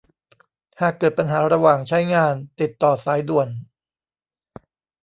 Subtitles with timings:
[0.81, 3.49] หากเกิดปัญหาระหว่างใช้งาน ติดต่อสายด่วน